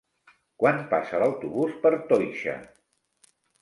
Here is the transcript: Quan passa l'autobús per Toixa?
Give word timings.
Quan 0.63 0.79
passa 0.95 1.21
l'autobús 1.25 1.79
per 1.87 1.95
Toixa? 2.11 2.61